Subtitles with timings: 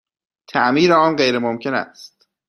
[0.47, 2.27] تعمیر آن غیرممکن است.